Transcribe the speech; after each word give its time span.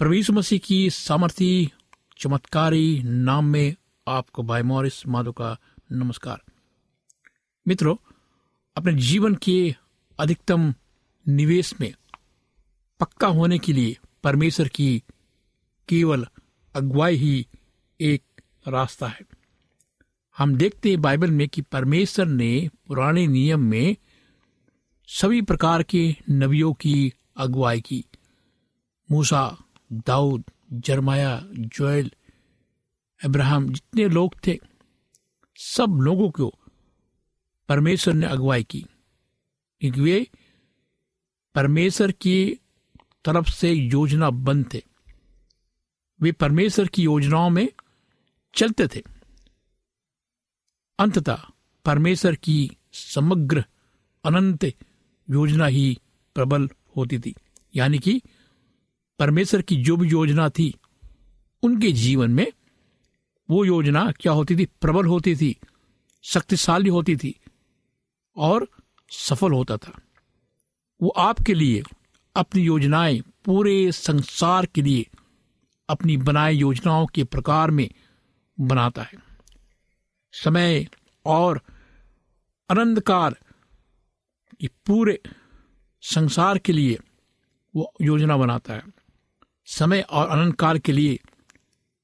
प्रवीष 0.00 0.30
मसीह 0.30 0.58
की 0.58 0.90
सामर्थी, 0.90 1.72
चमत्कारी 2.18 3.02
नाम 3.02 3.44
में 3.44 3.74
आपको 4.08 4.42
भाई 4.42 4.62
मॉरिस 4.62 5.06
माधो 5.06 5.32
का 5.32 5.58
नमस्कार। 5.92 6.42
मित्रों, 7.68 7.96
अपने 8.76 8.94
जीवन 8.94 9.34
के 9.34 9.74
अधिकतम 10.20 10.74
निवेश 11.28 11.74
में 11.80 11.94
पक्का 13.00 13.26
होने 13.26 13.58
के 13.58 13.72
लिए 13.72 13.98
परमेश्वर 14.24 14.68
की 14.68 15.02
केवल 15.88 16.26
अगुवाई 16.74 17.16
ही 17.16 17.46
एक 18.00 18.22
रास्ता 18.68 19.08
है। 19.08 19.20
हम 20.38 20.54
देखते 20.54 20.88
हैं 20.88 21.00
बाइबल 21.00 21.30
में 21.30 21.48
कि 21.48 21.62
परमेश्वर 21.62 22.26
ने 22.26 22.70
पुराने 22.86 23.26
नियम 23.26 23.60
में 23.60 23.96
सभी 25.08 25.42
प्रकार 25.42 25.82
के 25.82 26.16
नबियों 26.30 26.72
की 26.72 27.12
अगुवाई 27.36 27.80
की। 27.80 28.04
मूसा 29.10 29.64
दाऊद, 29.92 30.44
जरमाया 30.72 31.46
जोएल 31.52 32.12
अब्राहम, 33.24 33.72
जितने 33.72 34.08
लोग 34.08 34.34
थे, 34.46 34.58
सब 35.56 35.98
लोगों 36.02 36.30
को 36.30 36.54
परमेश्वर 37.68 38.14
ने 38.14 38.26
अगुवाई 38.26 38.64
की। 38.64 38.86
क्योंकि 39.80 40.00
वे 40.00 40.30
परमेश्वर 41.54 42.12
की 42.12 42.60
तरफ़ 43.24 43.50
से 43.50 43.72
योजना 43.72 44.30
बंद 44.30 44.74
थे। 44.74 44.82
वे 46.20 46.32
परमेश्वर 46.32 46.88
की 46.88 47.02
योजनाओं 47.02 47.50
में 47.50 47.68
चलते 48.54 48.86
थे। 48.86 49.02
अंततः 50.98 51.42
परमेश्वर 51.84 52.34
की 52.34 52.76
समग्र, 52.92 53.64
अनंत 54.24 54.64
योजना 55.30 55.66
ही 55.66 55.98
प्रबल 56.34 56.68
होती 56.96 57.18
थी। 57.18 57.34
यानी 57.76 57.98
कि 57.98 58.22
परमेश्वर 59.20 59.62
की 59.62 59.76
जो 59.76 59.96
भी 59.96 60.08
योजना 60.08 60.48
थी, 60.48 60.74
उनके 61.62 61.92
जीवन 61.92 62.30
में 62.30 62.52
वो 63.50 63.64
योजना 63.64 64.12
क्या 64.12 64.32
होती 64.32 64.56
थी? 64.56 64.64
प्रबल 64.64 65.06
होती 65.06 65.36
थी, 65.36 65.56
शक्तिशाली 66.22 66.90
होती 66.90 67.16
थी 67.16 67.40
और 68.36 68.68
सफल 69.10 69.52
होता 69.52 69.76
था। 69.76 70.00
वो 71.02 71.08
आपके 71.08 71.54
लिए 71.54 71.82
अपनी 72.36 72.62
योजनाएँ 72.62 73.20
पूरे 73.44 73.92
संसार 73.92 74.66
के 74.66 74.82
लिए 74.82 75.06
अपनी 75.88 76.16
बनाए 76.16 76.52
योजनाओं 76.52 77.06
के 77.06 77.24
प्रकार 77.24 77.70
में 77.70 77.90
बनाता 78.60 79.02
है। 79.02 79.14
समय 80.32 80.88
और 81.26 81.60
अनंतकाल 82.70 83.34
ये 84.62 84.70
पूरे 84.86 85.22
संसार 86.02 86.58
के 86.58 86.72
लिए 86.72 86.98
वो 87.76 87.92
योजना 88.02 88.36
बनाता 88.36 88.74
है। 88.74 88.99
समय 89.70 90.00
और 90.00 90.28
अनंत 90.28 90.56
काल 90.56 90.78
के 90.78 90.92
लिए 90.92 91.18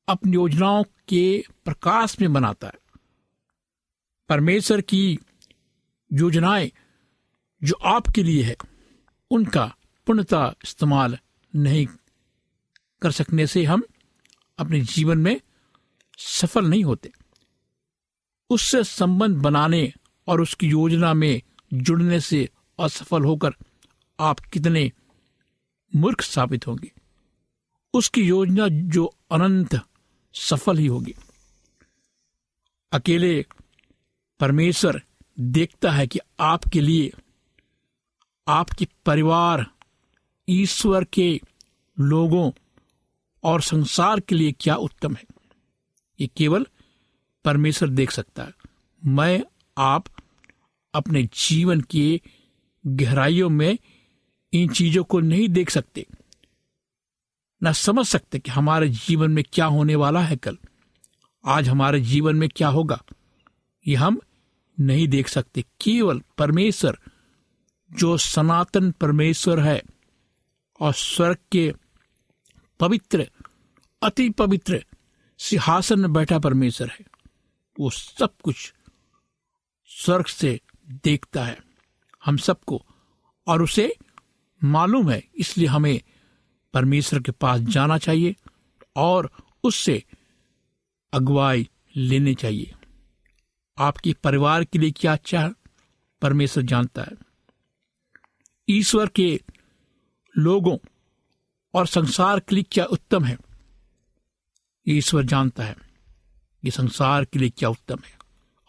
अपनी 0.09 0.33
योजनाओं 0.33 0.85
के 1.09 1.45
प्रकाश 1.65 2.21
में 2.21 2.33
बनाता 2.33 2.67
है। 2.67 2.75
परमेश्वर 4.29 4.81
की 4.81 5.19
योजनाएँ 6.13 6.73
जो 7.65 7.75
आपके 7.75 8.23
लिए 8.23 8.43
है, 8.43 8.57
उनका 9.31 9.77
पूर्णता 10.07 10.55
इस्तेमाल 10.65 11.19
नहीं 11.57 11.87
कर 13.03 13.11
सकने 13.11 13.47
से 13.47 13.65
हम 13.65 13.83
अपने 14.59 14.81
जीवन 14.81 15.19
में 15.19 15.41
सफल 16.19 16.65
नहीं 16.67 16.85
होते। 16.85 17.13
उससे 18.51 18.85
संबंध 18.85 19.37
बनाने 19.37 19.93
और 20.27 20.41
उसकी 20.41 20.69
योजना 20.69 21.15
में 21.15 21.43
जुड़ने 21.75 22.21
से 22.21 22.49
असफल 22.81 23.25
होकर 23.25 23.51
आप 24.21 24.41
कितने 24.41 24.93
मूर्ख 25.97 26.21
साबित 26.21 26.67
होंगे। 26.67 26.93
उसकी 27.95 28.23
योजना 28.23 28.69
जो 28.69 29.15
अनंत 29.31 29.81
सफल 30.35 30.79
ही 30.79 30.87
होगी। 30.87 31.15
अकेले 32.93 33.47
परमेश्वर 34.41 35.03
देखता 35.41 35.91
है 35.91 36.07
कि 36.07 36.19
आपके 36.41 36.81
लिए, 36.81 37.13
आपके 38.49 38.89
परिवार, 39.07 39.67
ईश्वर 40.49 41.05
के 41.05 41.41
लोगों 42.01 42.53
और 43.43 43.63
संसार 43.63 44.21
के 44.21 44.35
लिए 44.35 44.53
क्या 44.53 44.77
उत्तम 44.77 45.15
है? 45.15 45.25
ये 46.21 46.27
केवल 46.27 46.67
परमेश्वर 47.45 47.89
देख 47.89 48.11
सकता 48.11 48.45
है। 48.45 48.53
मैं, 49.07 49.45
आप 49.79 50.05
अपने 50.95 51.23
जीवन 51.23 51.81
की 51.81 52.23
गहराइयों 52.87 53.49
में 53.49 53.79
इन 54.53 54.69
चीज़ों 54.69 55.05
को 55.05 55.21
नहीं 55.21 55.49
देख 55.49 55.71
सकते। 55.71 56.07
न 57.63 57.73
समझ 57.73 58.07
सकते 58.07 58.39
कि 58.39 58.51
हमारे 58.51 58.89
जीवन 58.89 59.31
में 59.31 59.43
क्या 59.53 59.67
होने 59.67 59.95
वाला 59.95 60.21
है 60.21 60.37
कल। 60.37 60.59
आज 61.45 61.69
हमारे 61.69 62.01
जीवन 62.01 62.37
में 62.37 62.49
क्या 62.49 62.69
होगा, 62.69 63.03
ये 63.87 63.95
हम 63.95 64.21
नहीं 64.79 65.07
देख 65.09 65.29
सकते। 65.29 65.63
केवल 65.81 66.21
परमेश्वर, 66.39 66.99
जो 67.91 68.17
सनातन 68.17 68.91
परमेश्वर 68.93 69.61
है 69.61 69.83
और 70.81 70.95
स्वर्ग 70.95 71.39
के 71.53 71.73
पवित्र, 72.81 73.27
अति 74.03 74.29
पवित्र 74.31 74.85
सिंहासन 75.41 76.01
में 76.01 76.13
बैठा 76.13 76.39
परमेश्वर 76.39 76.89
है, 76.89 77.05
वो 77.79 77.91
सब 77.91 78.35
कुछ 78.43 78.73
स्वर्ग 79.91 80.27
से 80.27 80.59
देखता 81.03 81.45
है 81.45 81.59
हम 82.25 82.37
सबको 82.37 82.83
और 83.47 83.63
उसे 83.63 83.95
मालूम 84.61 85.11
है, 85.11 85.23
इसलिए 85.35 85.69
हमें 85.69 86.01
परमेश्वर 86.77 87.21
के 87.21 87.33
पास 87.33 87.61
जाना 87.61 87.99
चाहिए 87.99 88.37
और 88.97 89.31
उससे 89.65 90.05
अगुवाई 91.13 91.69
लेने 91.97 92.35
चाहिए। 92.35 92.75
आपके 93.79 94.13
परिवार 94.25 94.65
के 94.65 94.79
लिए 94.79 94.91
क्या 94.91 95.13
अच्छा 95.13 95.41
है 95.41 95.55
परमेश्वर 96.23 96.63
जानता 96.63 97.03
है। 97.03 97.13
ईश्वर 98.69 99.09
के 99.09 99.41
लोगों 100.39 100.79
और 101.75 101.87
संसार 101.87 102.41
के 102.41 102.55
लिए 102.55 102.65
क्या 102.73 102.85
उत्तम 102.85 103.25
है? 103.25 103.39
ईश्वर 104.89 105.23
जानता 105.23 105.65
है 105.65 105.77
कि 106.63 106.71
संसार 106.71 107.25
के 107.25 107.39
लिए 107.39 107.51
क्या 107.51 107.69
उत्तम 107.69 107.99
है 108.05 108.19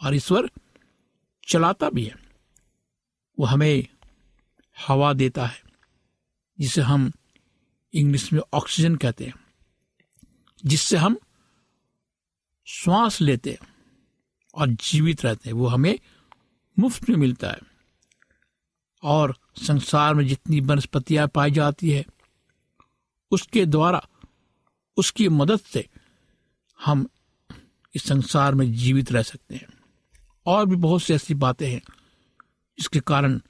और 0.04 0.16
ईश्वर 0.16 0.50
चलाता 1.48 1.90
भी 1.90 2.06
है। 2.06 2.16
वो 3.40 3.46
हमें 3.46 3.88
हवा 4.88 5.14
देता 5.14 5.46
है 5.46 5.62
जिसे 6.60 6.82
हम 6.82 7.12
इंग्लिश 7.98 8.34
में 8.34 8.42
ऑक्सीजन 8.54 8.96
कहते 8.96 9.26
हैं, 9.26 9.34
जिससे 10.66 10.98
हम 10.98 11.18
श्वास 12.66 13.22
लेते 13.22 13.52
हैं 13.52 13.76
और 14.56 14.68
जीवित 14.68 15.26
रहते 15.26 15.50
हैं। 15.50 15.58
वो 15.58 15.68
हमें 15.68 16.00
मुफ़्त 16.80 17.10
में 17.10 17.18
मिलता 17.18 17.48
है। 17.50 17.60
और 19.04 19.38
संसार 19.58 20.14
में 20.14 20.28
जितनी 20.28 20.60
वनस्पतियाँ 20.60 21.28
पाई 21.28 21.52
जाती 21.52 21.92
है, 21.92 22.06
उसके 23.32 23.66
द्वारा 23.66 24.08
उसकी 24.98 25.30
मदद 25.30 25.60
से 25.60 25.88
हम 26.86 27.08
इस 27.96 28.04
संसार 28.04 28.56
में 28.56 28.74
जीवित 28.74 29.12
रह 29.12 29.22
सकते 29.22 29.56
हैं। 29.56 29.68
और 30.46 30.66
भी 30.66 30.76
बहुत 30.76 31.04
सी 31.04 31.14
ऐसी 31.14 31.34
बातें 31.34 31.72
हैं, 31.72 31.82
जिसके 32.78 33.00
कारण 33.00 33.42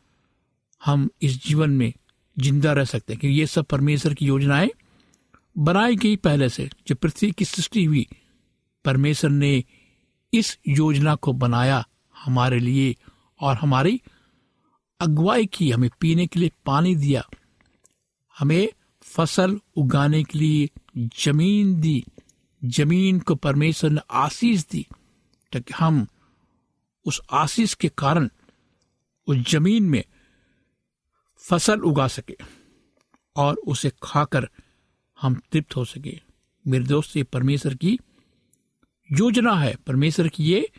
हम 0.86 1.10
इस 1.22 1.46
जीवन 1.46 1.70
में 1.70 1.94
ज़िंदा 2.39 2.74
रह 2.74 2.86
सकते 2.86 3.13
हैं। 3.13 3.20
क्योंकि 3.20 3.39
ये 3.39 3.46
सब 3.46 3.65
परमेश्वर 3.65 4.13
की 4.13 4.25
योजनाएँ 4.25 4.70
बनाई 5.58 5.96
गई 5.96 6.15
पहले 6.15 6.50
से, 6.50 6.70
जब 6.88 6.96
पृथ्वी 6.96 7.32
की 7.32 7.46
सृष्टि 7.46 7.84
हुई, 7.86 8.08
परमेश्वर 8.86 9.29
ने 9.29 9.63
इस 10.34 10.58
योजना 10.67 11.15
को 11.15 11.34
बनाया 11.34 11.86
हमारे 12.15 12.60
लिए 12.60 12.96
और 13.39 13.56
हमारी 13.56 14.01
अगुवाई 15.00 15.46
की, 15.46 15.72
हमें 15.72 15.89
पीने 16.00 16.27
के 16.27 16.39
लिए 16.39 16.51
पानी 16.65 16.96
दिया, 16.96 17.27
हमें 18.39 18.70
फ़सल 19.01 19.60
उगाने 19.75 20.24
के 20.24 20.39
लिए 20.39 20.70
ज़मीन 21.20 21.79
दी, 21.82 22.03
ज़मीन 22.65 23.20
को 23.20 23.36
परमेश्वर 23.36 23.89
ने 23.89 24.01
आशीष 24.12 24.65
दी, 24.72 24.86
ताकि 25.53 25.74
हम 25.74 26.08
उस 27.06 27.22
आशीष 27.32 27.74
के 27.74 27.89
कारण, 27.98 28.29
उस 29.27 29.38
ज़मीन 29.38 29.84
में 29.84 30.03
फ़सल 31.48 31.80
उगा 31.80 32.08
सके 32.08 32.38
और 33.36 33.56
उसे 33.56 33.92
खाकर 34.04 34.50
हम 35.22 35.42
तृप्त 35.51 35.75
हो 35.75 35.86
सके। 35.86 36.22
मेरे 36.68 36.84
दोस्त, 36.84 37.18
ये 37.18 37.24
परमेश्वर 37.24 37.75
की 37.75 38.00
योजना 39.12 39.54
है। 39.54 39.75
परमेश्वर 39.75 40.27
की 40.27 40.46
ये 40.46 40.72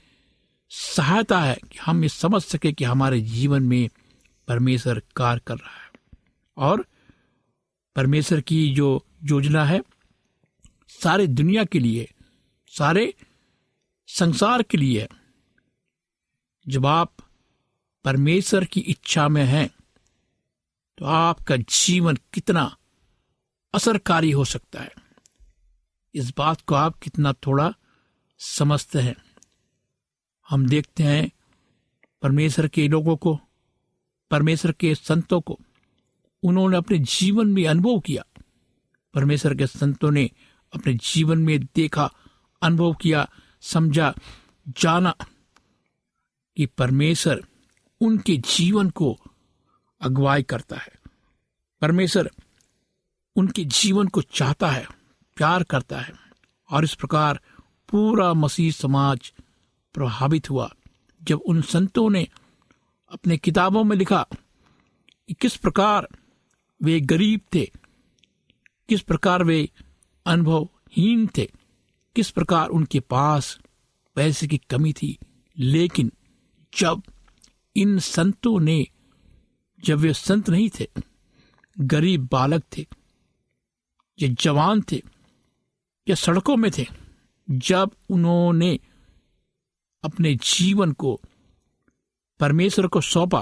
सहायता 0.68 1.40
है 1.40 1.58
कि 1.72 1.78
हम 1.78 2.02
ये 2.02 2.08
समझ 2.08 2.42
सके 2.42 2.72
कि 2.72 2.84
हमारे 2.84 3.20
जीवन 3.20 3.62
में 3.62 3.90
परमेश्वर 4.48 5.02
कार्य 5.16 5.40
कर 5.46 5.54
रहा 5.54 5.84
है। 5.84 5.90
और 6.56 6.86
परमेश्वर 7.96 8.40
की 8.40 8.74
जो 8.74 9.06
योजना 9.24 9.64
है, 9.64 9.82
सारे 10.88 11.26
दुनिया 11.26 11.64
के 11.64 11.78
लिए, 11.78 12.12
सारे 12.66 13.14
संसार 14.06 14.62
के 14.62 14.76
लिए, 14.76 15.08
जब 16.68 16.86
आप 16.86 17.16
परमेश्वर 18.04 18.64
की 18.64 18.80
इच्छा 18.80 19.28
में 19.28 19.44
हैं 19.44 19.77
तो 20.98 21.04
आपका 21.04 21.56
जीवन 21.56 22.16
कितना 22.32 22.76
असरकारी 23.74 24.30
हो 24.30 24.44
सकता 24.44 24.80
है। 24.80 24.92
इस 26.14 26.32
बात 26.36 26.60
को 26.60 26.74
आप 26.74 26.98
कितना 26.98 27.32
थोड़ा 27.32 27.74
समझते 28.38 29.00
हैं। 29.00 29.16
हम 30.48 30.68
देखते 30.68 31.02
हैं 31.02 31.30
परमेश्वर 32.22 32.68
के 32.68 32.88
लोगों 32.88 33.16
को, 33.16 33.40
परमेश्वर 34.30 34.72
के 34.72 34.94
संतों 34.94 35.40
को। 35.40 35.58
उन्होंने 36.42 36.76
अपने 36.76 36.98
जीवन 36.98 37.46
में 37.46 37.66
अनुभव 37.66 38.00
किया। 38.00 38.24
परमेश्वर 39.14 39.54
के 39.54 39.66
संतों 39.66 40.10
ने 40.10 40.30
अपने 40.74 40.94
जीवन 40.94 41.38
में 41.38 41.60
देखा, 41.60 42.10
अनुभव 42.62 42.94
किया, 42.94 43.30
समझा, 43.60 44.14
जाना 44.68 45.14
कि 46.56 46.66
परमेश्वर 46.66 47.42
उनके 48.00 48.36
जीवन 48.36 48.90
को 48.90 49.18
अगुवाई 50.00 50.42
करता 50.42 50.76
है। 50.76 50.92
परमेश्वर 51.80 52.30
उनके 53.36 53.64
जीवन 53.64 54.06
को 54.06 54.22
चाहता 54.22 54.70
है, 54.70 54.86
प्यार 55.36 55.62
करता 55.62 56.00
है 56.00 56.12
और 56.70 56.84
इस 56.84 56.94
प्रकार 56.94 57.40
पूरा 57.88 58.34
मसीह 58.34 58.72
समाज 58.72 59.32
प्रभावित 59.94 60.50
हुआ। 60.50 60.74
जब 61.22 61.40
उन 61.46 61.62
संतों 61.62 62.10
ने 62.10 62.28
अपने 63.12 63.36
किताबों 63.36 63.84
में 63.84 63.96
लिखा 63.96 64.26
कि 65.28 65.34
किस 65.34 65.56
प्रकार 65.56 66.08
वे 66.82 67.00
गरीब 67.00 67.40
थे, 67.54 67.70
किस 68.88 69.00
प्रकार 69.00 69.44
वे 69.44 69.70
अनुभवहीन 70.26 71.26
थे, 71.26 71.50
किस 72.16 72.30
प्रकार 72.30 72.68
उनके 72.68 73.00
पास 73.00 73.58
पैसे 74.14 74.46
की 74.46 74.58
कमी 74.58 74.92
थी, 74.92 75.18
लेकिन 75.58 76.12
जब 76.78 77.02
इन 77.76 77.98
संतों 77.98 78.60
ने 78.60 78.86
जब 79.84 79.98
वे 79.98 80.12
संत 80.14 80.50
नहीं 80.50 80.70
थे, 80.80 80.86
गरीब 81.80 82.28
बालक 82.32 82.62
थे, 82.76 82.86
या 84.22 84.28
जवान 84.28 84.82
थे, 84.92 85.02
या 86.08 86.14
सड़कों 86.14 86.56
में 86.56 86.70
थे, 86.78 86.86
जब 87.50 87.90
उन्होंने 88.10 88.78
अपने 90.04 90.34
जीवन 90.34 90.92
को 90.92 91.20
परमेश्वर 92.40 92.86
को 92.86 93.00
सौंपा 93.00 93.40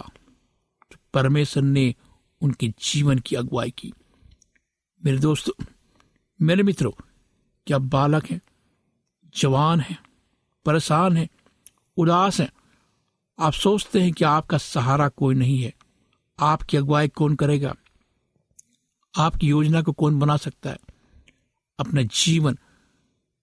तो 0.92 0.96
परमेश्वर 1.14 1.62
ने 1.62 1.94
उनके 2.40 2.68
जीवन 2.68 3.18
की 3.18 3.36
अगुवाई 3.36 3.70
की। 3.70 3.92
मेरे 5.04 5.18
दोस्तों, 5.18 5.64
मेरे 6.42 6.62
मित्रों, 6.62 6.92
क्या 7.66 7.78
बालक 7.78 8.26
हैं, 8.26 8.40
जवान 9.36 9.80
हैं, 9.80 9.98
परेशान 10.64 11.16
हैं, 11.16 11.28
उदास 11.96 12.40
हैं? 12.40 12.52
आप 13.38 13.52
सोचते 13.52 14.02
हैं 14.02 14.12
कि 14.12 14.24
आपका 14.24 14.58
सहारा 14.58 15.08
कोई 15.08 15.34
नहीं 15.34 15.62
है। 15.62 15.74
आपकी 16.38 16.76
अगुवाई 16.76 17.08
कौन 17.08 17.36
करेगा? 17.36 17.74
आपकी 19.18 19.48
योजना 19.48 19.82
को 19.82 19.92
कौन 19.92 20.18
बना 20.18 20.36
सकता 20.36 20.70
है? 20.70 20.78
अपना 21.78 22.02
जीवन 22.02 22.58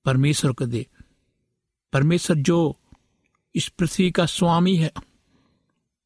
परमेश्वर 0.05 0.51
को 0.51 0.65
दे। 0.65 0.88
परमेश्वर 1.93 2.38
जो 2.38 2.75
इस 3.55 3.69
पृथ्वी 3.69 4.12
का 4.12 4.25
स्वामी 4.25 4.75
है, 4.75 4.91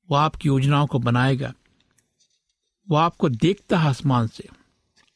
वो 0.09 0.15
आपकी 0.15 0.49
योजनाओं 0.49 0.87
को 0.87 0.99
बनाएगा। 0.99 1.53
वो 2.89 2.95
आपको 2.95 3.29
देखता 3.29 3.79
है 3.79 3.89
आसमान 3.89 4.27
से, 4.27 4.49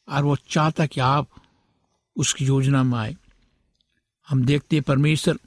और 0.08 0.24
वो 0.24 0.36
चाहता 0.36 0.86
कि 0.86 1.00
आप 1.00 1.28
उसकी 2.16 2.46
योजना 2.46 2.82
में 2.82 2.98
आए। 2.98 3.16
हम 4.28 4.44
देखते 4.44 4.76
हैं 4.76 4.82
परमेश्वर 4.82 5.38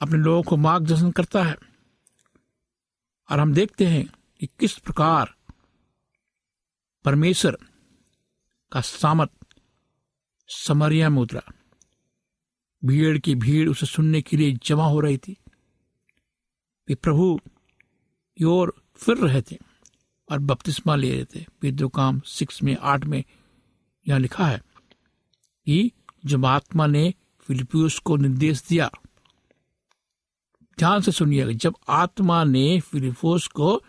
अपने 0.00 0.18
लोगों 0.18 0.42
को 0.42 0.56
मार्गदर्शन 0.56 1.10
करता 1.10 1.42
है, 1.42 1.56
और 3.30 3.40
हम 3.40 3.54
देखते 3.54 3.86
हैं 3.86 4.06
कि 4.40 4.46
किस 4.46 4.78
प्रकार 4.78 5.34
परमेश्वर 7.04 7.58
का 8.72 8.80
सामत 8.80 9.30
समरिया 10.48 11.08
में 11.08 11.22
उतरा 11.22 11.42
भीड़ 12.84 13.18
की 13.18 13.34
भीड़ 13.34 13.68
उसे 13.68 13.86
सुनने 13.86 14.22
के 14.22 14.36
लिए 14.36 14.52
जमा 14.52 14.86
हो 14.86 15.00
रही 15.00 15.18
थी। 15.18 15.36
वे 16.88 16.94
प्रभु 16.94 17.40
की 18.36 18.44
ओर 18.44 18.82
फिर 18.96 19.16
रहे 19.16 19.42
थे 19.42 19.58
और 20.30 20.38
बपतिस्मा 20.38 20.96
ले 20.96 21.14
रहे 21.14 21.24
थे। 21.24 21.46
वे 21.62 21.88
काम 21.94 22.20
सिक्स 22.20 22.62
में, 22.62 22.76
आठ 22.80 23.04
में 23.04 23.24
यहाँ 24.08 24.20
लिखा 24.20 24.46
है 24.46 24.62
कि 25.66 25.92
जब 26.24 26.46
आत्मा 26.46 26.86
ने 26.86 27.14
फिलिपियस 27.40 27.98
को 27.98 28.16
निर्देश 28.16 28.62
दिया, 28.68 28.90
ध्यान 30.78 31.00
से 31.00 31.12
सुनिएगा, 31.12 31.52
जब 31.52 31.74
आत्मा 31.88 32.44
ने 32.44 32.80
फिलिपोस 32.80 33.46
को 33.46 33.82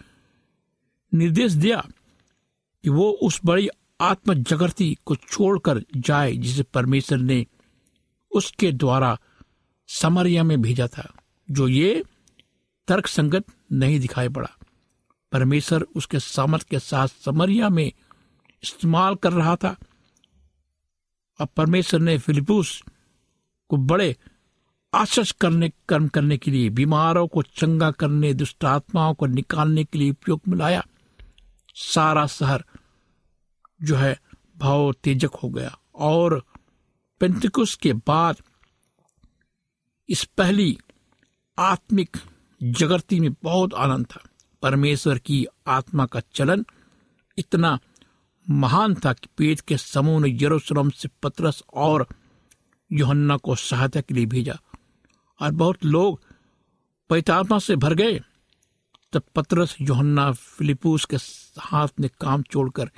निर्देश 1.13 1.51
दिया 1.51 1.87
कि 2.83 2.89
वो 2.89 3.11
उस 3.11 3.41
बड़ी 3.45 3.69
आत्म 4.01 4.33
जगरती 4.33 4.97
को 5.05 5.15
छोड़कर 5.15 5.85
जाए 5.97 6.33
जिसे 6.33 6.63
परमेश्वर 6.63 7.17
ने 7.17 7.45
उसके 8.31 8.71
द्वारा 8.71 9.19
समरिया 9.87 10.43
में 10.43 10.61
भेजा 10.61 10.87
था, 10.87 11.13
जो 11.51 11.67
ये 11.67 12.03
तर्क 12.87 13.07
संगत 13.07 13.43
नहीं 13.71 13.99
दिखाई 13.99 14.29
पड़ा। 14.29 14.49
परमेश्वर 15.31 15.81
उसके 15.81 16.19
सामर्थ 16.19 16.63
के 16.63 16.79
साथ 16.79 17.07
समरिया 17.07 17.69
में 17.69 17.91
इस्तेमाल 18.63 19.15
कर 19.15 19.33
रहा 19.33 19.55
था। 19.55 19.77
और 21.41 21.45
परमेश्वर 21.45 21.99
ने 21.99 22.17
फिलिपूस 22.17 22.83
को 23.69 23.77
बड़े 23.77 24.15
आश्चर्य 24.93 25.33
करने, 25.41 25.71
कर्म 25.89 26.07
करने 26.07 26.37
के 26.37 26.51
लिए, 26.51 26.69
बीमारों 26.69 27.27
को 27.27 27.41
चंगा 27.41 27.91
करने, 27.91 28.33
दुष्ट 28.33 28.65
आत्माओं 28.65 29.13
को 29.13 29.25
निकालने 29.25 29.83
के 29.83 29.99
लिए 29.99 30.11
उपयोग 30.11 30.41
में 30.47 30.57
लाया। 30.57 30.85
सारा 31.75 32.27
शहर 32.27 32.65
जो 33.83 33.95
है 33.95 34.21
भाव 34.57 34.93
तेजक 35.03 35.29
हो 35.43 35.49
गया। 35.49 35.79
और 35.95 36.45
पेंतिकुस 37.19 37.75
के 37.75 37.93
बाद 37.93 38.35
इस 40.09 40.23
पहली 40.23 40.77
आत्मिक 41.59 42.17
जगरती 42.63 43.19
में 43.19 43.33
बहुत 43.43 43.73
आनंद 43.73 44.05
था। 44.05 44.23
परमेश्वर 44.61 45.17
की 45.17 45.45
आत्मा 45.67 46.05
का 46.05 46.21
चलन 46.33 46.65
इतना 47.37 47.79
महान 48.49 48.95
था 48.95 49.13
कि 49.13 49.27
पेट 49.37 49.61
के 49.61 49.77
समूह 49.77 50.21
ने 50.21 50.37
यरूशलेम 50.41 50.89
से 50.89 51.09
पतरस 51.23 51.63
और 51.73 52.07
योहन्ना 52.91 53.37
को 53.37 53.55
सहायता 53.55 54.01
के 54.01 54.13
लिए 54.13 54.25
भेजा। 54.25 54.59
और 55.41 55.51
बहुत 55.51 55.85
लोग 55.85 56.21
पैतात्मा 57.09 57.59
से 57.59 57.75
भर 57.75 57.93
गए। 57.93 58.19
तब 59.13 59.21
पतरस, 59.35 59.75
योहन्ना 59.81 60.31
फिलिपूस 60.31 61.05
के 61.05 61.17
हाथ 61.59 61.87
ने 61.99 62.07
काम 62.07 62.41
छोड़कर 62.41 62.91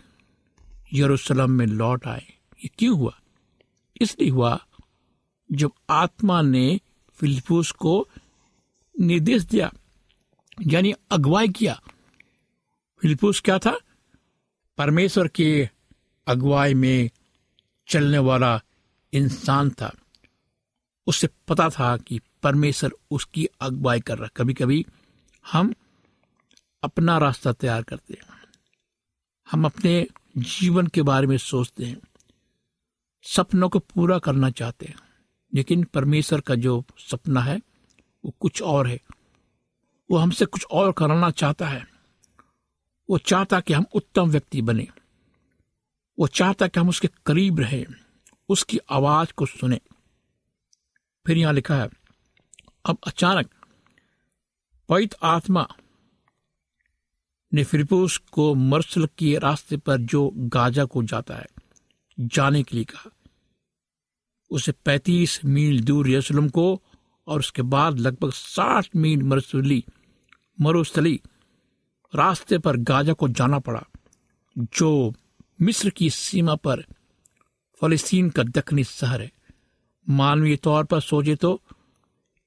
यरूशलेम 0.94 1.52
में 1.52 1.66
लौट 1.66 2.08
आए। 2.08 2.34
ये 2.64 2.68
क्यों 2.68 2.98
हुआ? 2.98 3.20
इसलिए 4.02 4.30
हुआ, 4.30 4.66
जब 5.52 5.72
आत्मा 5.90 6.42
ने 6.42 6.80
फिलिपूस 7.14 7.72
को 7.72 8.08
निर्देश 9.00 9.44
दिया, 9.44 9.74
यानी 10.68 10.94
अगुवाई 11.12 11.48
किया 11.48 11.82
फिलिपूस 13.02 13.42
क्या 13.42 13.60
था? 13.60 13.80
परमेश्वर 14.78 15.28
के 15.28 15.70
अगुवाई 16.28 16.74
में 16.74 17.10
चलने 17.88 18.18
वाला 18.18 18.62
इंसान 19.14 19.70
था। 19.70 19.96
उसे 21.08 21.30
पता 21.48 21.70
था 21.70 21.98
कि 21.98 22.22
परमेश्वर 22.44 22.92
उसकी 23.12 23.46
अगुवाई 23.46 24.00
कर 24.00 24.18
रहा 24.18 24.30
कभी 24.36 24.54
कभी 24.54 24.86
हम 25.52 25.74
अपना 26.84 27.18
रास्ता 27.18 27.54
तैयार 27.54 27.84
करते 27.84 28.14
हैं। 28.14 28.43
हम 29.54 29.66
अपने 29.66 30.08
जीवन 30.38 30.88
के 30.88 31.02
बारे 31.02 31.28
में 31.28 31.38
सोचते 31.38 31.86
हैं। 31.86 32.02
सपनों 33.24 33.70
को 33.70 33.80
पूरा 33.80 34.20
करना 34.20 34.50
चाहते 34.50 34.86
हैं, 34.86 34.96
लेकिन 35.54 35.84
परमेश्वर 35.84 36.42
का 36.42 36.56
जो 36.56 36.86
सपना 36.98 37.42
है, 37.42 37.62
वो 38.26 38.34
कुछ 38.40 38.62
और 38.62 38.88
है। 38.88 39.00
वो 40.12 40.18
हमसे 40.18 40.46
कुछ 40.46 40.66
और 40.66 40.92
कराना 40.92 41.32
चाहता 41.32 41.68
है। 41.68 41.88
वो 43.10 43.18
चाहता 43.18 43.60
कि 43.60 43.74
हम 43.74 43.86
उत्तम 43.94 44.30
व्यक्ति 44.30 44.62
बने। 44.62 44.88
वो 46.20 46.28
चाहता 46.28 46.68
कि 46.68 46.80
हम 46.80 46.90
उसके 46.90 47.10
करीब 47.26 47.60
रहें, 47.60 47.86
उसकी 48.50 48.80
आवाज़ 48.90 49.34
को 49.34 49.46
सुने। 49.46 49.80
फिर 51.28 51.38
यहाँ 51.38 51.54
लिखा 51.54 51.76
है, 51.76 51.90
अब 52.86 52.98
अचानक 53.08 53.50
पवित 54.90 55.16
आत्मा 55.24 55.68
ने 57.54 57.64
फिलिपुस 57.64 58.18
को 58.32 58.54
मर्सल 58.56 59.06
के 59.18 59.38
रास्ते 59.40 59.78
पर 59.78 59.98
जो 59.98 60.30
गाजा 60.36 60.86
को 60.86 61.04
जाता 61.04 61.36
है, 61.36 61.48
जाने 62.18 62.64
के 62.64 62.76
लिए 62.76 62.86
कहा। 62.86 63.10
उसे 64.52 64.72
35 64.86 65.40
मील 65.46 65.84
दूर 65.84 66.10
यरूशलेम 66.10 66.50
को 66.50 66.82
और 67.28 67.40
उसके 67.40 67.62
बाद 67.64 68.00
लगभग 68.00 68.32
60 68.32 68.90
मील 68.96 69.24
मरुस्थली 69.24 69.84
मरुस्थली 70.62 71.20
रास्ते 72.14 72.58
पर 72.58 72.78
गाजा 72.78 73.14
को 73.14 73.28
जाना 73.30 73.60
पड़ा, 73.60 73.84
जो 74.56 75.14
मिस्र 75.62 75.90
की 75.90 76.10
सीमा 76.10 76.56
पर 76.56 76.84
फलस्तीन 77.82 78.30
का 78.30 78.44
दक्षिणी 78.44 78.84
शहर 78.84 79.22
है। 79.22 79.32
मानवीय 80.08 80.56
तौर 80.56 80.84
पर 80.84 81.00
सोचे 81.02 81.36
तो 81.36 81.62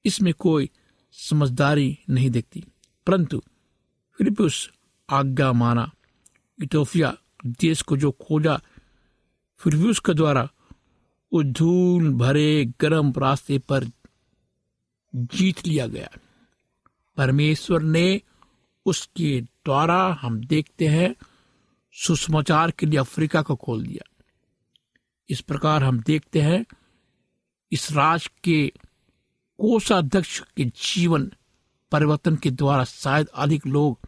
इसमें 0.05 0.33
कोई 0.33 0.69
समझदारी 1.11 1.97
नहीं 2.09 2.29
दिखती, 2.29 2.63
परंतु 3.07 3.41
फिलिपस 4.19 4.69
आज्ञा 5.09 5.53
माना 5.53 5.91
इथोपिया 6.63 7.17
देश 7.45 7.81
को 7.81 7.97
जो 7.97 8.11
खोजा, 8.11 8.61
फिर 9.57 9.75
भी 9.75 9.89
उसके 9.89 10.13
द्वारा 10.13 10.49
उस 11.31 11.45
धूल 11.45 12.13
भरे 12.13 12.73
गर्म 12.81 13.13
रास्ते 13.17 13.59
पर 13.59 13.85
जीत 15.15 15.67
लिया 15.67 15.87
गया। 15.87 16.09
परमेश्वर 17.17 17.81
ने 17.81 18.21
उसके 18.85 19.41
द्वारा 19.41 20.19
हम 20.21 20.39
देखते 20.39 20.87
हैं, 20.87 21.15
सुसमाचार 21.93 22.71
के 22.71 22.85
लिए 22.85 22.99
अफ्रीका 22.99 23.41
को 23.41 23.55
खोल 23.55 23.85
दिया। 23.85 24.23
इस 25.29 25.41
प्रकार 25.41 25.83
हम 25.83 25.99
देखते 25.99 26.41
हैं, 26.41 26.65
इस 27.71 27.91
राज 27.91 28.29
के 28.43 28.73
कोषाध्यक्ष 29.57 30.43
के 30.57 30.65
जीवन, 30.65 31.31
परिवर्तन 31.91 32.35
के 32.35 32.51
द्वारा 32.51 32.83
शायद 32.83 33.27
अधिक 33.27 33.67
लोग 33.67 33.99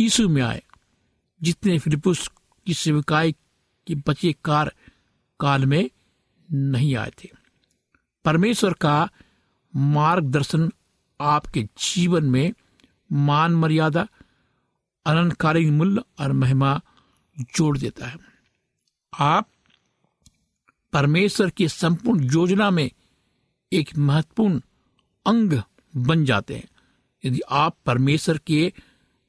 यीशु 0.00 0.28
में 0.28 0.42
आए, 0.42 0.62
जितने 1.42 1.78
फिलिपुस 1.78 2.30
की 2.66 2.74
सेविकाई 2.74 3.32
के 3.86 3.94
बचे 3.94 4.34
कार, 4.44 4.74
काल 5.40 5.66
में 5.66 5.90
नहीं 6.52 6.96
आए 6.96 7.10
थे। 7.10 7.28
परमेश्वर 8.24 8.72
का 8.72 9.10
मार्गदर्शन 9.76 10.72
आपके 11.20 11.62
जीवन 11.62 12.24
में 12.24 12.52
मान 13.12 13.52
मर्यादा 13.52 14.08
अनंतकालिक 15.06 15.68
मूल्य 15.68 16.02
और 16.20 16.32
महिमा 16.32 16.80
जोड़ 17.40 17.78
देता 17.78 18.06
है। 18.06 18.18
आप 19.18 19.48
परमेश्वर 20.92 21.50
की 21.50 21.68
संपूर्ण 21.68 22.32
योजना 22.32 22.70
में 22.70 22.90
एक 23.72 23.96
महत्वपूर्ण 23.98 24.60
अंग 25.26 25.62
बन 25.96 26.24
जाते 26.24 26.54
हैं। 26.54 26.68
यदि 27.24 27.40
आप 27.50 27.76
परमेश्वर 27.86 28.38
के 28.38 28.72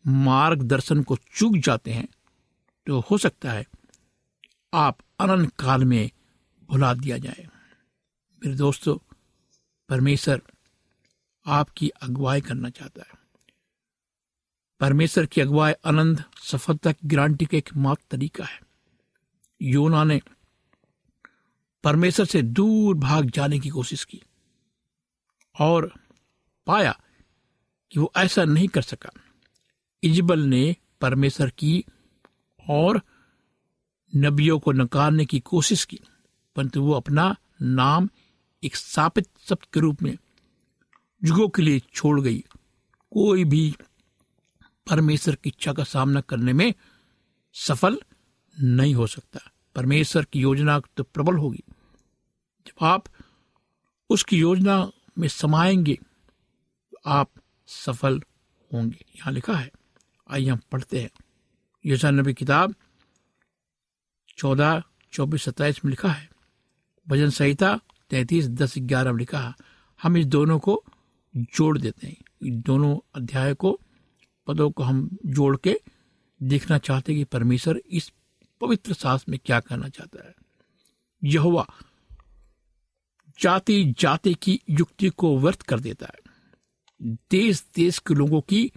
मार्गदर्शन 0.08 1.04
को 1.04 1.18
चूक 1.36 1.56
जाते 1.56 1.94
हैं 1.94 2.08
तो 2.88 3.00
हो 3.00 3.18
सकता 3.18 3.52
है 3.52 3.66
आप 4.74 4.98
अनंत 5.20 5.54
काल 5.60 5.86
में 5.86 6.12
भुला 6.70 6.94
दिया 6.94 7.18
जाए। 7.18 7.48
मेरे 8.42 8.56
दोस्तों, 8.56 8.98
परमेश्वर 9.90 10.42
आपकी 11.46 11.90
अगुवाई 11.90 12.42
करना 12.42 12.70
चाहता 12.70 13.02
है। 13.02 13.14
परमेश्वर 14.80 15.26
की 15.26 15.42
अगुवाई 15.42 15.74
अनंत 15.74 16.24
सफलता 16.42 16.92
की 16.92 17.08
गारंटी 17.08 17.46
का 17.46 17.58
एकमात्र 17.58 18.04
तरीका 18.12 18.46
है। 18.46 18.60
योना 19.62 20.04
ने 20.04 20.22
परमेश्वर 21.84 22.26
से 22.26 22.42
दूर 22.42 22.96
भाग 22.96 23.30
जाने 23.30 23.60
की 23.60 23.70
कोशिश 23.70 24.04
की 24.06 24.22
और 25.60 25.94
पाया 26.68 27.00
कि 27.92 28.00
वो 28.00 28.12
ऐसा 28.18 28.46
नहीं 28.46 28.68
कर 28.68 28.82
सका। 28.82 29.10
इजबल 30.04 30.40
ने 30.40 30.76
परमेश्वर 31.02 31.50
की 31.50 31.84
और 32.70 33.02
नबियों 34.16 34.60
को 34.60 34.72
नकारने 34.72 35.26
की 35.26 35.40
कोशिश 35.40 35.86
की, 35.86 36.00
परंतु 36.56 36.82
वो 36.82 36.94
अपना 36.94 37.36
नाम 37.62 38.10
एक 38.64 38.76
स्थापित 38.76 39.28
शब्द 39.40 39.66
के 39.74 39.80
रूप 39.80 40.02
में 40.02 40.18
युगों 41.24 41.48
के 41.50 41.62
लिए 41.62 41.80
छोड़ 41.94 42.20
गई। 42.22 42.44
कोई 43.12 43.44
भी 43.44 43.76
परमेश्वर 44.90 45.36
की 45.36 45.50
इच्छा 45.50 45.74
का 45.74 45.84
सामना 45.84 46.22
करने 46.22 46.54
में 46.54 46.74
सफल 47.54 48.00
नहीं 48.62 48.96
हो 48.96 49.08
सकता। 49.08 49.40
परमेश्वर 49.76 50.26
की 50.26 50.40
योजना 50.40 50.80
तो 50.98 51.04
प्रबल 51.04 51.38
होगी। 51.38 51.64
जब 52.68 52.86
आप 52.86 53.06
उसकी 54.10 54.40
योजना 54.40 54.92
में 55.18 55.28
समाएँगे 55.28 55.94
तो 56.92 56.98
आप 57.06 57.32
सफल 57.68 58.22
होंगे। 58.72 59.06
यहाँ 59.16 59.34
लिखा 59.34 59.54
है 59.54 59.72
आइए 60.34 60.50
हम 60.50 60.60
पढ़ते 60.72 61.02
हैं। 61.02 61.10
योजना 61.86 62.12
नबी 62.12 62.34
किताब 62.34 62.76
चौदह, 64.38 64.84
चौबीस, 65.12 65.44
सत्ताईस 65.44 65.86
में 65.86 65.90
लिखा 65.90 66.10
है। 66.10 66.30
भजन 67.08 67.30
संहिता 67.30 67.80
तैतीस, 68.10 68.48
दस, 68.48 68.74
ग्यारह 68.78 69.12
में 69.12 69.20
लिखा 69.20 69.40
है। 69.40 69.54
हम 70.04 70.18
इस 70.18 70.26
दोनों 70.26 70.60
को 70.60 70.84
जोड़ 71.38 71.78
देते 71.78 72.08
हैं। 72.08 72.18
इन 72.46 72.62
दोनों 72.62 72.98
अध्याय 73.16 73.54
को, 73.54 73.80
पदों 74.48 74.72
को 74.72 74.84
हम 74.84 75.18
जोड़ 75.26 75.58
के 75.58 75.82
देखना 76.44 76.78
चाहते 76.78 77.12
हैं 77.12 77.22
कि 77.22 77.26
परमेश्वर 77.26 77.82
इस 77.90 78.12
पवित्र 78.62 78.94
सास 78.94 79.26
में 79.30 79.40
क्या 79.46 79.60
कहना 79.60 79.90
चाहता 79.90 80.28
है। 80.28 80.36
यह 81.24 81.66
जाति 83.40 83.96
जाति 84.00 84.34
की 84.34 84.62
युक्ति 84.70 85.10
को 85.10 85.40
व्यर्थ 85.40 85.62
कर 85.62 85.80
देता 85.80 86.06
है। 86.06 86.34
देश 87.32 87.66
देश 87.76 88.00
के 88.00 88.14
लोगों 88.14 88.42
की 88.42 88.72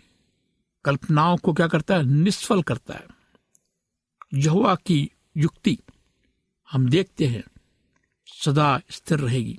कल्पनाओं 0.86 1.36
को 1.36 1.52
क्या 1.52 1.66
करता 1.66 1.96
है? 1.96 2.02
निष्फल 2.02 2.62
करता 2.62 2.94
है। 2.94 3.06
यहुआ 4.34 4.74
की 4.74 5.10
युक्ति 5.36 5.78
हम 6.70 6.88
देखते 6.88 7.26
हैं, 7.26 7.44
सदा 8.44 8.80
स्थिर 8.90 9.18
रहेगी। 9.18 9.58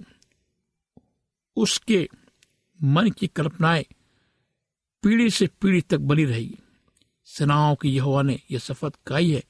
उसके 1.56 2.10
मन 2.84 3.10
की 3.10 3.28
कल्पनाएँ 3.28 3.86
पीढ़ी 5.04 5.30
से 5.30 5.48
पीढ़ी 5.48 5.82
तक 5.82 5.98
बनी 5.98 6.26
रहेगी। 6.26 6.58
सेनाओं 7.26 7.76
की 7.76 7.90
यहोवा 7.90 8.22
ने 8.22 8.40
यह 8.52 8.60
शपथ 8.60 8.96
कही 9.08 9.32
है 9.32 9.44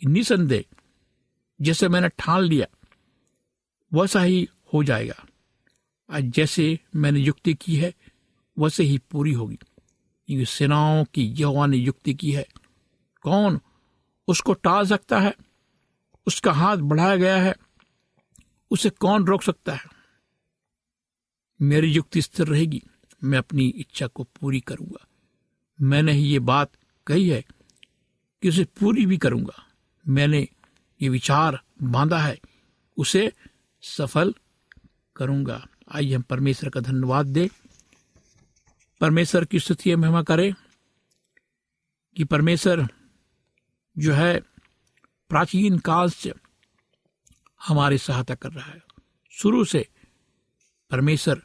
कि 0.00 0.06
निसंदेह, 0.06 0.64
जैसे 1.60 1.88
मैंने 1.88 2.08
ठान 2.08 2.42
लिया, 2.42 2.66
वैसा 3.94 4.22
ही 4.22 4.48
हो 4.74 4.84
जाएगा। 4.84 5.26
आज 6.10 6.24
जैसे 6.24 6.78
मैंने 6.96 7.20
युक्ति 7.20 7.54
की 7.54 7.76
है, 7.76 7.94
वैसे 8.58 8.82
ही 8.82 8.98
पूरी 8.98 9.32
होगी। 9.32 9.58
सेनाओं 10.38 11.04
की 11.04 11.24
यहोवा 11.24 11.66
ने 11.66 11.76
युक्ति 11.76 12.14
की 12.14 12.32
है। 12.32 12.48
कौन 13.22 13.60
उसको 14.28 14.52
टाल 14.52 14.86
सकता 14.86 15.20
है? 15.20 15.34
उसका 16.26 16.52
हाथ 16.52 16.76
बढ़ाया 16.76 17.16
गया 17.16 17.36
है। 17.36 17.54
उसे 18.70 18.90
कौन 18.90 19.24
रोक 19.24 19.42
सकता 19.42 19.74
है? 19.74 19.84
मेरी 21.62 21.92
युक्ति 21.92 22.22
स्थिर 22.22 22.46
रहेगी। 22.46 22.82
मैं 23.24 23.38
अपनी 23.38 23.66
इच्छा 23.68 24.06
को 24.06 24.24
पूरी 24.24 24.60
करूँगा। 24.60 25.06
मैंने 25.80 26.12
ही 26.12 26.22
ये 26.22 26.38
बात 26.38 26.70
कही 27.06 27.28
है 27.28 27.44
कि 28.42 28.48
उसे 28.48 28.64
पूरी 28.64 29.06
भी 29.06 29.18
करूँगा। 29.18 29.66
मैंने 30.08 30.48
ये 31.02 31.08
विचार 31.08 31.60
बांधा 31.82 32.18
है। 32.18 32.40
उसे 32.96 33.32
सफल 33.82 34.34
करूँगा। 35.16 35.66
आइए 35.92 36.14
हम 36.14 36.22
परमेश्वर 36.22 36.70
का 36.70 36.80
धन्यवाद 36.80 37.26
दे। 37.26 37.50
परमेश्वर 39.00 39.44
की 39.44 39.60
स्तुति 39.60 39.96
महिमा 39.96 40.22
करें 40.22 40.54
कि 42.16 42.24
परमेश्वर 42.24 42.88
जो 43.98 44.12
है, 44.12 44.40
प्राचीन 45.28 45.78
काल 45.78 46.10
से 46.10 46.32
हमारी 47.68 47.98
सहायता 47.98 48.34
कर 48.34 48.52
रहा 48.52 48.66
है। 48.66 48.82
शुरू 49.30 49.64
से 49.64 49.88
परमेश्वर 50.90 51.42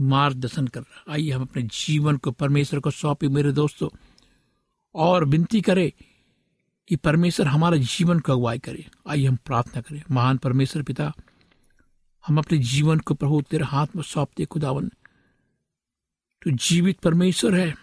मार्गदर्शन 0.00 0.66
कर 0.66 0.80
रहा 0.80 0.96
है। 0.98 1.04
आइए 1.10 1.30
हम 1.30 1.42
अपने 1.42 1.62
जीवन 1.62 2.16
को 2.16 2.30
परमेश्वर 2.30 2.80
को 2.80 2.90
सौंपे। 2.90 3.28
मेरे 3.28 3.52
दोस्तों, 3.52 3.88
और 4.94 5.24
विनती 5.24 5.60
करें 5.60 5.92
कि 6.88 6.96
परमेश्वर 6.96 7.46
हमारे 7.46 7.78
जीवन 7.78 8.20
को 8.20 8.32
अगुवाई 8.32 8.58
करे। 8.58 8.86
आइए 9.08 9.26
हम 9.26 9.36
प्रार्थना 9.36 9.80
करें। 9.80 10.02
महान 10.10 10.36
परमेश्वर 10.36 10.82
पिता, 10.82 11.12
हम 12.26 12.38
अपने 12.38 12.58
जीवन 12.58 12.98
को 12.98 13.14
प्रभु, 13.14 13.42
तेरे 13.42 13.64
हाथ 13.64 13.86
में 13.96 14.02
सौंपते 14.02 14.44
खुदावन। 14.44 14.90
तो 16.44 16.50
जीवित 16.50 17.00
परमेश्वर 17.00 17.54
है। 17.54 17.74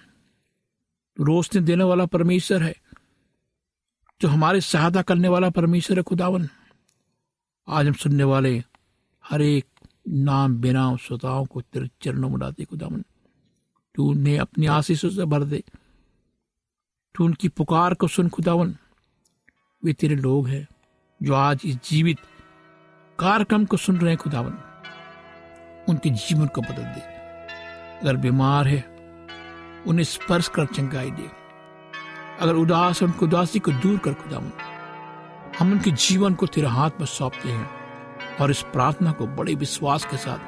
रोशनी 1.19 1.61
देने 1.61 1.83
वाला 1.83 2.05
परमेश्वर 2.05 2.63
है। 2.63 2.75
जो 4.21 4.27
हमारे 4.27 4.61
सहायता 4.61 5.01
करने 5.01 5.27
वाला 5.27 5.49
परमेश्वर 5.49 5.97
है 5.97 6.03
खुदावन। 6.03 6.49
आज 7.67 7.87
हम 7.87 7.93
सुनने 7.93 8.23
वाले 8.23 8.63
हर 9.25 9.41
एक 9.41 9.65
नाम 10.09 10.55
बेनाम 10.55 10.97
श्रोताओं 10.97 11.45
को 11.45 11.61
तेरे 11.61 11.89
चरणों 12.01 12.29
में 12.29 12.39
डालते 12.39 12.65
खुदावन। 12.65 13.05
तू 13.95 14.11
उन्हें 14.11 14.39
अपनी 14.39 14.65
आशीषों 14.65 15.09
से 15.09 15.25
भर 15.25 15.43
दे। 15.43 15.63
तू 17.15 17.25
उनकी 17.25 17.47
पुकार 17.47 17.93
को 17.93 18.07
सुन 18.07 18.29
खुदावन। 18.29 18.75
वे 19.85 19.93
तेरे 19.93 20.15
लोग 20.15 20.47
हैं 20.47 20.67
जो 21.23 21.33
आज 21.33 21.61
इस 21.65 21.75
जीवित 21.75 22.17
कार्यक्रम 23.19 23.65
को 23.65 23.77
सुन 23.77 23.97
रहे 23.97 24.09
हैं 24.09 24.17
खुदावन। 24.17 24.53
उनके 25.89 26.09
जीवन 26.09 26.47
को 26.47 26.61
बदल 26.61 26.83
दे। 26.83 27.10
अगर 28.01 28.15
बीमार 28.15 28.67
है, 28.67 28.85
उन्हें 29.87 30.03
स्पर्श 30.03 30.47
कर 30.47 30.65
चंगाई 30.65 31.11
दे। 31.11 31.29
अगर 32.39 32.55
उदास 32.55 33.01
है, 33.01 33.07
उनको 33.07 33.25
उदासी 33.25 33.59
को 33.59 33.71
दूर 33.71 33.97
कर 33.97 34.13
खुदावन 34.13 34.51
हम 35.59 35.71
उनके 35.71 35.91
जीवन 35.91 36.33
को 36.33 36.45
तेरे 36.45 36.67
हाथ 36.67 36.89
में 36.99 37.05
सौंपते 37.05 37.49
हैं 37.49 37.69
और 38.41 38.51
इस 38.51 38.61
प्रार्थना 38.61 39.11
को 39.11 39.27
बड़े 39.27 39.55
विश्वास 39.55 40.05
के 40.05 40.17
साथ 40.17 40.39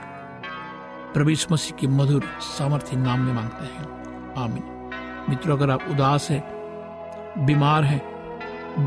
प्रवेश 1.14 1.48
मसीह 1.52 1.78
के 1.78 1.88
मधुर 1.88 2.24
सामर्थ्य 2.42 2.98
नाम 2.98 3.20
में 3.20 3.34
मांगते 3.34 3.66
हैं। 3.66 4.36
आमीन। 4.38 4.90
मित्रों, 5.30 5.58
अगर 5.58 5.72
आप 5.72 5.84
उदास 5.92 6.32
हैं, 6.32 7.46
बीमार 7.46 7.84
हैं, 7.84 8.02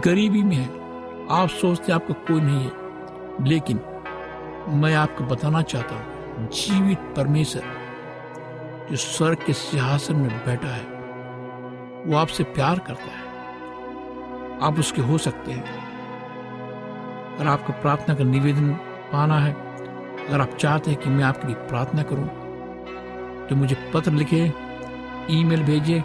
गरीबी 0.04 0.42
में 0.42 0.56
हैं, 0.56 1.28
आप 1.30 1.48
सोचते 1.48 1.92
आपको 1.92 2.14
कोई 2.14 2.40
नहीं 2.40 2.64
है, 2.64 3.44
लेकिन 3.48 3.80
मैं 4.68 4.94
आपको 4.94 5.24
बताना 5.24 5.62
चाहता 5.62 5.94
हूँ, 5.94 6.48
जीवित 6.50 6.98
परमेश्वर 6.98 7.85
जो 8.90 8.96
स्वर्ग 8.96 9.38
के 9.46 9.52
सिंहासन 9.52 10.16
में 10.16 10.44
बैठा 10.46 10.68
है, 10.68 10.84
वो 12.06 12.16
आपसे 12.16 12.44
प्यार 12.44 12.78
करता 12.78 13.04
है। 13.04 13.24
आप 14.62 14.78
उसके 14.78 15.02
हो 15.02 15.18
सकते 15.18 15.52
हैं। 15.52 15.64
अगर 17.36 17.46
आपको 17.46 17.72
प्रार्थना 17.72 18.14
का 18.14 18.24
निवेदन 18.24 18.72
पाना 19.12 19.38
है, 19.40 19.52
अगर 20.26 20.40
आप 20.40 20.56
चाहते 20.56 20.90
हैं 20.90 21.00
कि 21.00 21.10
मैं 21.10 21.24
आपके 21.24 21.46
लिए 21.46 21.56
प्रार्थना 21.68 22.02
करूँ 22.02 22.28
तो 23.48 23.56
मुझे 23.56 23.76
पत्र 23.94 24.12
लिखे, 24.12 24.52
ईमेल 25.30 25.62
भेजिए 25.62 26.00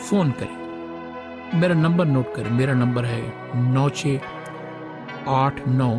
फ़ोन 0.00 0.30
करें। 0.32 1.58
मेरा 1.60 1.74
नंबर 1.74 2.04
नोट 2.04 2.34
करें। 2.34 2.50
मेरा 2.50 2.74
नंबर 2.74 3.04
है 3.04 3.22
नौ 3.72 3.88
छ 3.90 4.06
आठ 5.28 5.66
नौ 5.68 5.90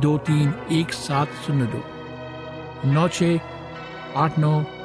दो 0.00 0.16
तीन 0.18 0.54
एक 0.72 0.92
सात 0.92 1.28
शून्य 1.46 1.66
दो। 1.66 1.82
नौ 2.88 3.08
छ 3.08 3.22
आठ 4.16 4.38
नौ 4.38 4.62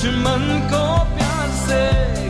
दुश्मन 0.00 0.44
को 0.70 0.84
प्यार 1.16 1.48
से 1.56 2.29